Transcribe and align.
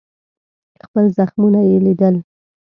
خپل 0.83 1.05
زخمونه 1.17 1.59
یې 1.69 1.77
لیدل. 1.85 2.15